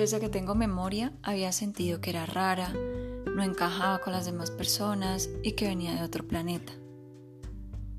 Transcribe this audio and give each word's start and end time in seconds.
Desde 0.00 0.18
que 0.18 0.30
tengo 0.30 0.54
memoria 0.54 1.12
había 1.22 1.52
sentido 1.52 2.00
que 2.00 2.08
era 2.08 2.24
rara, 2.24 2.72
no 2.72 3.42
encajaba 3.42 3.98
con 3.98 4.14
las 4.14 4.24
demás 4.24 4.50
personas 4.50 5.28
y 5.42 5.52
que 5.52 5.68
venía 5.68 5.94
de 5.94 6.02
otro 6.02 6.26
planeta. 6.26 6.72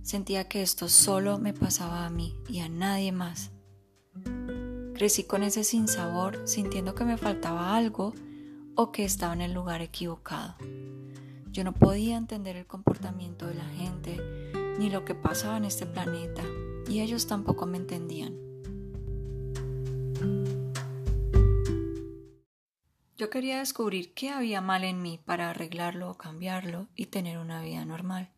Sentía 0.01 0.49
que 0.49 0.63
esto 0.63 0.89
solo 0.89 1.37
me 1.37 1.53
pasaba 1.53 2.07
a 2.07 2.09
mí 2.09 2.35
y 2.49 2.61
a 2.61 2.69
nadie 2.69 3.11
más. 3.11 3.51
Crecí 4.95 5.25
con 5.25 5.43
ese 5.43 5.63
sinsabor, 5.63 6.41
sintiendo 6.45 6.95
que 6.95 7.05
me 7.05 7.17
faltaba 7.17 7.77
algo 7.77 8.15
o 8.75 8.91
que 8.91 9.05
estaba 9.05 9.33
en 9.33 9.41
el 9.41 9.53
lugar 9.53 9.83
equivocado. 9.83 10.55
Yo 11.51 11.63
no 11.63 11.73
podía 11.73 12.17
entender 12.17 12.55
el 12.55 12.65
comportamiento 12.65 13.45
de 13.45 13.53
la 13.53 13.65
gente 13.65 14.17
ni 14.79 14.89
lo 14.89 15.05
que 15.05 15.13
pasaba 15.13 15.55
en 15.57 15.65
este 15.65 15.85
planeta 15.85 16.41
y 16.89 17.01
ellos 17.01 17.27
tampoco 17.27 17.67
me 17.67 17.77
entendían. 17.77 18.50
Yo 23.21 23.29
quería 23.29 23.59
descubrir 23.59 24.15
qué 24.15 24.31
había 24.31 24.61
mal 24.61 24.83
en 24.83 24.99
mí 24.99 25.19
para 25.23 25.51
arreglarlo 25.51 26.09
o 26.09 26.17
cambiarlo 26.17 26.87
y 26.95 27.05
tener 27.05 27.37
una 27.37 27.61
vida 27.61 27.85
normal. 27.85 28.31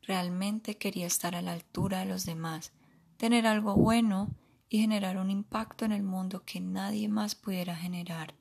Realmente 0.00 0.78
quería 0.78 1.06
estar 1.06 1.36
a 1.36 1.42
la 1.42 1.52
altura 1.52 1.98
de 1.98 2.06
los 2.06 2.24
demás, 2.24 2.72
tener 3.18 3.46
algo 3.46 3.74
bueno 3.74 4.34
y 4.70 4.80
generar 4.80 5.18
un 5.18 5.30
impacto 5.30 5.84
en 5.84 5.92
el 5.92 6.02
mundo 6.02 6.44
que 6.46 6.60
nadie 6.60 7.10
más 7.10 7.34
pudiera 7.34 7.76
generar. 7.76 8.32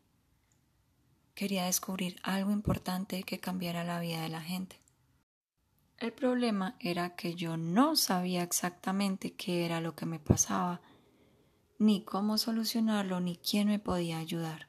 Quería 1.35 1.65
descubrir 1.65 2.21
algo 2.23 2.51
importante 2.51 3.23
que 3.23 3.41
cambiara 3.41 3.83
la 3.83 3.99
vida 3.99 4.21
de 4.21 4.29
la 4.29 4.39
gente. 4.39 4.79
El 5.97 6.13
problema 6.13 6.77
era 6.79 7.17
que 7.17 7.35
yo 7.35 7.57
no 7.57 7.97
sabía 7.97 8.43
exactamente 8.43 9.33
qué 9.33 9.65
era 9.65 9.81
lo 9.81 9.93
que 9.93 10.05
me 10.05 10.19
pasaba, 10.19 10.79
ni 11.79 12.05
cómo 12.05 12.37
solucionarlo, 12.37 13.19
ni 13.19 13.35
quién 13.35 13.67
me 13.67 13.79
podía 13.79 14.19
ayudar. 14.19 14.66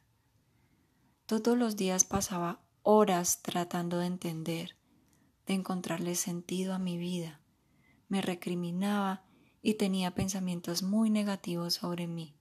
Todos 1.29 1.59
los 1.59 1.77
días 1.77 2.07
pasaba 2.07 2.59
horas 2.83 3.43
tratando 3.43 3.99
de 3.99 4.07
entender, 4.07 4.77
de 5.47 5.53
encontrarle 5.53 6.15
sentido 6.15 6.73
a 6.73 6.79
mi 6.79 6.97
vida. 6.97 7.43
Me 8.09 8.23
recriminaba 8.23 9.27
y 9.61 9.75
tenía 9.75 10.15
pensamientos 10.15 10.83
muy 10.83 11.11
negativos 11.11 11.75
sobre 11.75 12.07
mí. 12.07 12.35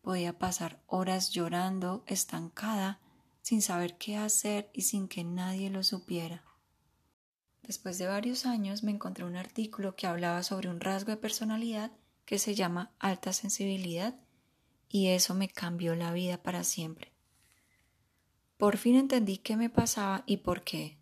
Podía 0.00 0.40
pasar 0.40 0.82
horas 0.88 1.30
llorando, 1.30 2.02
estancada, 2.08 3.00
sin 3.42 3.62
saber 3.62 3.96
qué 3.96 4.16
hacer 4.16 4.68
y 4.72 4.82
sin 4.82 5.06
que 5.06 5.22
nadie 5.22 5.70
lo 5.70 5.84
supiera. 5.84 6.42
Después 7.62 7.96
de 7.98 8.08
varios 8.08 8.44
años 8.44 8.82
me 8.82 8.90
encontré 8.90 9.24
un 9.24 9.36
artículo 9.36 9.94
que 9.94 10.08
hablaba 10.08 10.42
sobre 10.42 10.68
un 10.68 10.80
rasgo 10.80 11.12
de 11.12 11.16
personalidad 11.16 11.92
que 12.24 12.40
se 12.40 12.56
llama 12.56 12.90
alta 12.98 13.32
sensibilidad 13.32 14.16
y 14.88 15.10
eso 15.10 15.34
me 15.34 15.48
cambió 15.48 15.94
la 15.94 16.12
vida 16.12 16.42
para 16.42 16.64
siempre. 16.64 17.11
Por 18.62 18.76
fin 18.76 18.94
entendí 18.94 19.38
qué 19.38 19.56
me 19.56 19.70
pasaba 19.70 20.22
y 20.24 20.36
por 20.36 20.62
qué. 20.62 20.96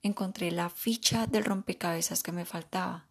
Encontré 0.00 0.52
la 0.52 0.70
ficha 0.70 1.26
del 1.26 1.44
rompecabezas 1.44 2.22
que 2.22 2.30
me 2.30 2.44
faltaba. 2.44 3.08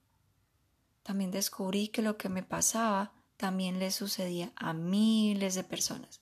También 1.03 1.31
descubrí 1.31 1.89
que 1.89 2.01
lo 2.01 2.15
que 2.15 2.29
me 2.29 2.43
pasaba 2.43 3.11
también 3.35 3.77
le 3.77 3.91
sucedía 3.91 4.53
a 4.55 4.71
miles 4.71 5.53
de 5.55 5.65
personas. 5.65 6.21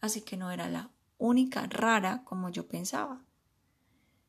Así 0.00 0.22
que 0.22 0.38
no 0.38 0.50
era 0.50 0.70
la 0.70 0.90
única 1.18 1.66
rara 1.66 2.24
como 2.24 2.48
yo 2.48 2.66
pensaba. 2.66 3.26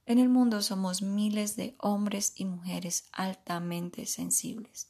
En 0.05 0.19
el 0.19 0.27
mundo 0.27 0.61
somos 0.61 1.02
miles 1.02 1.55
de 1.55 1.75
hombres 1.77 2.33
y 2.36 2.43
mujeres 2.43 3.08
altamente 3.13 4.05
sensibles. 4.05 4.89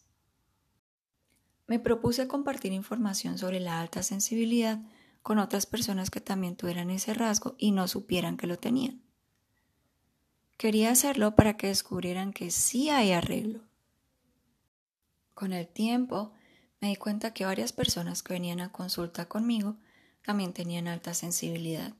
Me 1.67 1.77
propuse 1.77 2.27
compartir 2.27 2.73
información 2.73 3.37
sobre 3.37 3.59
la 3.59 3.79
alta 3.79 4.01
sensibilidad 4.01 4.81
con 5.21 5.39
otras 5.39 5.65
personas 5.65 6.09
que 6.09 6.21
también 6.21 6.55
tuvieran 6.55 6.89
ese 6.89 7.13
rasgo 7.13 7.55
y 7.57 7.71
no 7.71 7.87
supieran 7.87 8.37
que 8.37 8.47
lo 8.47 8.57
tenían. 8.57 9.01
Quería 10.57 10.91
hacerlo 10.91 11.35
para 11.35 11.57
que 11.57 11.67
descubrieran 11.67 12.33
que 12.33 12.51
sí 12.51 12.89
hay 12.89 13.11
arreglo. 13.11 13.61
Con 15.33 15.53
el 15.53 15.67
tiempo 15.67 16.33
me 16.79 16.89
di 16.89 16.95
cuenta 16.95 17.33
que 17.33 17.45
varias 17.45 17.73
personas 17.73 18.23
que 18.23 18.33
venían 18.33 18.59
a 18.59 18.71
consulta 18.71 19.27
conmigo 19.27 19.77
también 20.23 20.53
tenían 20.53 20.87
alta 20.87 21.13
sensibilidad. 21.13 21.93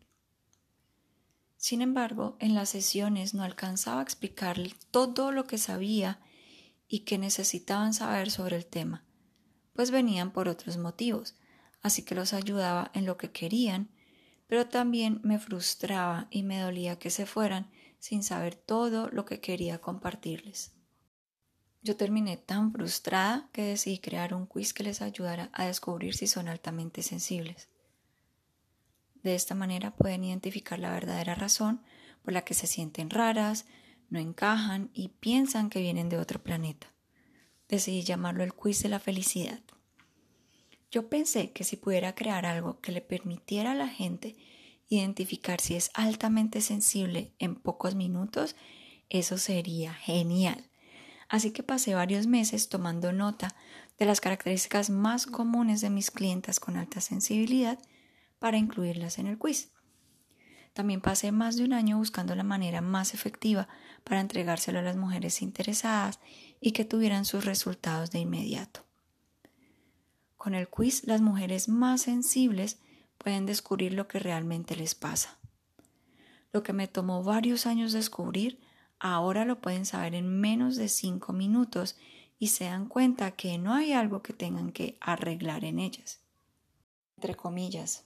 Sin 1.58 1.82
embargo, 1.82 2.38
en 2.40 2.56
las 2.56 2.70
sesiones 2.70 3.34
no 3.36 3.44
alcanzaba 3.44 4.00
a 4.00 4.04
explicarle 4.04 4.76
todo 4.90 5.32
lo 5.32 5.46
que 5.46 5.60
sabía 5.60 6.20
y 6.88 7.02
que 7.02 7.20
necesitaban 7.20 7.94
saber 7.94 8.32
sobre 8.32 8.58
el 8.58 8.66
tema, 8.66 9.04
pues 9.74 9.92
venían 9.92 10.32
por 10.32 10.48
otros 10.48 10.78
motivos, 10.78 11.36
así 11.82 12.04
que 12.04 12.16
los 12.16 12.34
ayudaba 12.34 12.92
en 12.94 13.06
lo 13.06 13.18
que 13.18 13.32
querían, 13.32 13.90
pero 14.48 14.68
también 14.68 15.20
me 15.24 15.40
frustraba 15.40 16.28
y 16.30 16.44
me 16.44 16.60
dolía 16.60 17.00
que 17.00 17.10
se 17.10 17.26
fueran 17.26 17.70
sin 18.00 18.24
saber 18.24 18.56
todo 18.56 19.10
lo 19.10 19.26
que 19.26 19.40
quería 19.40 19.80
compartirles. 19.80 20.74
Yo 21.84 21.98
terminé 21.98 22.38
tan 22.38 22.72
frustrada 22.72 23.50
que 23.54 23.64
decidí 23.64 23.98
crear 23.98 24.34
un 24.34 24.46
quiz 24.46 24.74
que 24.74 24.84
les 24.84 25.02
ayudara 25.02 25.50
a 25.54 25.66
descubrir 25.66 26.16
si 26.16 26.28
son 26.28 26.48
altamente 26.48 27.02
sensibles. 27.02 27.70
De 29.24 29.36
esta 29.36 29.56
manera 29.56 29.92
pueden 29.96 30.24
identificar 30.24 30.80
la 30.80 30.92
verdadera 30.92 31.36
razón 31.36 31.82
por 32.24 32.34
la 32.34 32.44
que 32.44 32.54
se 32.54 32.68
sienten 32.68 33.10
raras, 33.10 33.66
no 34.10 34.20
encajan 34.20 34.90
y 34.94 35.10
piensan 35.10 35.70
que 35.70 35.82
vienen 35.82 36.10
de 36.10 36.18
otro 36.18 36.44
planeta. 36.44 36.88
Decidí 37.68 38.04
llamarlo 38.04 38.44
el 38.44 38.54
quiz 38.54 38.84
de 38.84 38.90
la 38.90 39.00
felicidad. 39.00 39.62
Yo 40.92 41.08
pensé 41.08 41.52
que 41.52 41.64
si 41.64 41.78
pudiera 41.78 42.14
crear 42.16 42.46
algo 42.46 42.82
que 42.82 42.92
le 42.92 43.00
permitiera 43.00 43.72
a 43.72 43.76
la 43.76 43.88
gente 43.88 44.36
identificar 44.90 45.62
si 45.62 45.76
es 45.76 45.90
altamente 45.94 46.60
sensible 46.60 47.34
en 47.40 47.56
pocos 47.56 47.96
minutos, 47.96 48.58
eso 49.10 49.38
sería 49.38 49.94
genial. 49.94 50.70
Así 51.30 51.52
que 51.52 51.64
pasé 51.64 51.96
varios 51.96 52.28
meses 52.28 52.68
tomando 52.68 53.14
nota 53.14 53.56
de 53.98 54.06
las 54.06 54.20
características 54.20 54.90
más 54.90 55.28
comunes 55.28 55.80
de 55.80 55.90
mis 55.90 56.12
clientas 56.12 56.60
con 56.60 56.76
alta 56.76 57.00
sensibilidad 57.00 57.80
para 58.38 58.58
incluirlas 58.58 59.18
en 59.18 59.28
el 59.28 59.38
quiz. 59.38 59.72
También 60.74 61.00
pasé 61.00 61.32
más 61.32 61.56
de 61.56 61.64
un 61.64 61.72
año 61.72 61.98
buscando 61.98 62.36
la 62.36 62.44
manera 62.44 62.82
más 62.82 63.14
efectiva 63.14 63.70
para 64.04 64.20
entregárselo 64.20 64.80
a 64.80 64.84
las 64.84 64.98
mujeres 64.98 65.42
interesadas 65.42 66.20
y 66.60 66.72
que 66.72 66.84
tuvieran 66.84 67.24
sus 67.24 67.46
resultados 67.46 68.12
de 68.12 68.20
inmediato. 68.20 68.91
Con 70.42 70.56
el 70.56 70.68
quiz, 70.70 71.06
las 71.06 71.22
mujeres 71.22 71.70
más 71.70 72.02
sensibles 72.02 72.80
pueden 73.20 73.46
descubrir 73.46 73.94
lo 73.94 74.08
que 74.08 74.18
realmente 74.18 74.76
les 74.76 74.96
pasa. 74.96 75.38
Lo 76.52 76.64
que 76.64 76.74
me 76.74 76.88
tomó 76.88 77.22
varios 77.22 77.68
años 77.68 77.94
descubrir, 77.94 78.60
ahora 78.98 79.46
lo 79.46 79.62
pueden 79.62 79.86
saber 79.86 80.16
en 80.16 80.40
menos 80.42 80.78
de 80.78 80.90
cinco 80.90 81.32
minutos 81.32 81.96
y 82.40 82.48
se 82.48 82.64
dan 82.64 82.88
cuenta 82.88 83.30
que 83.30 83.60
no 83.60 83.76
hay 83.76 83.94
algo 83.94 84.24
que 84.24 84.34
tengan 84.34 84.72
que 84.72 84.98
arreglar 85.00 85.64
en 85.64 85.78
ellas. 85.78 86.22
Entre 87.18 87.36
comillas. 87.36 88.06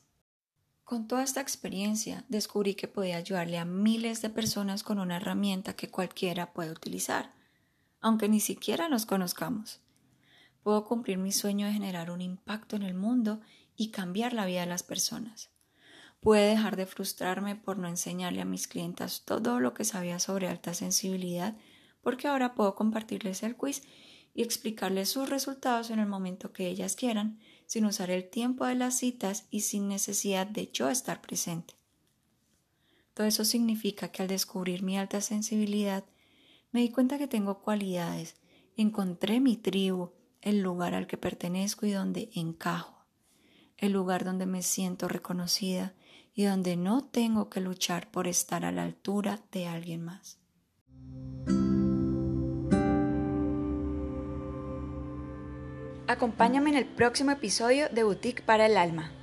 Con 0.84 1.08
toda 1.08 1.24
esta 1.24 1.40
experiencia 1.40 2.26
descubrí 2.28 2.76
que 2.76 2.90
podía 2.90 3.16
ayudarle 3.16 3.60
a 3.60 3.64
miles 3.64 4.22
de 4.22 4.30
personas 4.30 4.84
con 4.84 5.00
una 5.00 5.16
herramienta 5.16 5.78
que 5.78 5.90
cualquiera 5.90 6.52
puede 6.52 6.72
utilizar, 6.72 7.32
aunque 8.02 8.28
ni 8.28 8.42
siquiera 8.42 8.90
nos 8.90 9.06
conozcamos 9.06 9.80
puedo 10.66 10.84
cumplir 10.84 11.20
mi 11.20 11.32
sueño 11.32 11.68
de 11.68 11.74
generar 11.74 12.10
un 12.10 12.22
impacto 12.22 12.76
en 12.76 12.82
el 12.82 12.96
mundo 12.96 13.40
y 13.76 13.92
cambiar 13.92 14.34
la 14.34 14.48
vida 14.48 14.62
de 14.62 14.66
las 14.66 14.82
personas. 14.82 15.52
Pude 16.22 16.42
dejar 16.42 16.76
de 16.76 16.88
frustrarme 16.88 17.56
por 17.56 17.78
no 17.78 17.88
enseñarle 17.88 18.42
a 18.42 18.46
mis 18.46 18.68
clientas 18.68 19.22
todo 19.26 19.60
lo 19.60 19.76
que 19.76 19.86
sabía 19.86 20.18
sobre 20.18 20.48
alta 20.48 20.74
sensibilidad, 20.74 21.56
porque 22.02 22.28
ahora 22.28 22.56
puedo 22.56 22.74
compartirles 22.74 23.44
el 23.44 23.56
quiz 23.56 23.84
y 24.34 24.42
explicarles 24.42 25.10
sus 25.10 25.30
resultados 25.30 25.92
en 25.92 26.00
el 26.00 26.08
momento 26.08 26.52
que 26.52 26.68
ellas 26.68 26.96
quieran, 26.96 27.40
sin 27.68 27.86
usar 27.86 28.10
el 28.10 28.28
tiempo 28.28 28.66
de 28.66 28.74
las 28.74 28.98
citas 28.98 29.46
y 29.52 29.62
sin 29.62 29.88
necesidad 29.88 30.48
de 30.48 30.72
yo 30.74 30.90
estar 30.90 31.22
presente. 31.22 31.76
Todo 33.14 33.28
eso 33.28 33.46
significa 33.46 34.08
que 34.08 34.24
al 34.24 34.30
descubrir 34.30 34.82
mi 34.82 34.98
alta 34.98 35.22
sensibilidad, 35.22 36.06
me 36.72 36.82
di 36.82 36.90
cuenta 36.90 37.20
que 37.20 37.28
tengo 37.28 37.62
cualidades, 37.62 38.36
encontré 38.76 39.40
mi 39.40 39.58
tribu, 39.58 40.15
el 40.46 40.62
lugar 40.62 40.94
al 40.94 41.08
que 41.08 41.18
pertenezco 41.18 41.88
y 41.88 41.92
donde 41.92 42.30
encajo, 42.36 43.06
el 43.78 43.92
lugar 43.92 44.24
donde 44.24 44.46
me 44.46 44.62
siento 44.62 45.08
reconocida 45.08 45.96
y 46.36 46.44
donde 46.44 46.78
no 46.78 47.04
tengo 47.04 47.50
que 47.50 47.60
luchar 47.60 48.12
por 48.12 48.28
estar 48.28 48.64
a 48.64 48.72
la 48.72 48.84
altura 48.84 49.42
de 49.52 49.68
alguien 49.68 50.06
más. 50.06 50.40
Acompáñame 56.08 56.70
en 56.70 56.78
el 56.78 56.86
próximo 56.86 57.32
episodio 57.32 57.90
de 57.90 58.04
Boutique 58.04 58.44
para 58.44 58.68
el 58.68 58.78
Alma. 58.78 59.15